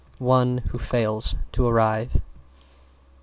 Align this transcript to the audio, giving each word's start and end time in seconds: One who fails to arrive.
One 0.17 0.57
who 0.69 0.79
fails 0.79 1.35
to 1.51 1.67
arrive. 1.67 2.23